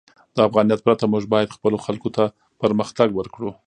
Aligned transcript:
د 0.35 0.37
افغانیت 0.47 0.81
پرته، 0.85 1.03
موږ 1.13 1.23
باید 1.33 1.55
خپلو 1.55 1.77
خلکو 1.85 2.09
ته 2.15 2.23
پرمختګ 2.61 3.09
ورکړو. 3.15 3.51